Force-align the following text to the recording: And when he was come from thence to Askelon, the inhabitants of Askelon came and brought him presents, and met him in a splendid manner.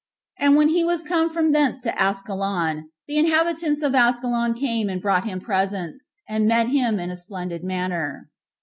And 0.39 0.55
when 0.55 0.69
he 0.69 0.83
was 0.83 1.03
come 1.03 1.29
from 1.29 1.51
thence 1.51 1.79
to 1.81 1.91
Askelon, 1.95 2.89
the 3.07 3.19
inhabitants 3.19 3.83
of 3.83 3.93
Askelon 3.93 4.55
came 4.55 4.89
and 4.89 4.99
brought 4.99 5.25
him 5.25 5.39
presents, 5.39 6.01
and 6.27 6.47
met 6.47 6.69
him 6.69 6.99
in 6.99 7.11
a 7.11 7.15
splendid 7.15 7.63
manner. 7.63 8.27